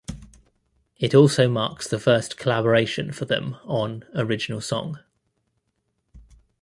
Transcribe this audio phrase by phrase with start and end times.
[0.97, 4.97] It also marks the first collaboration for them on original song.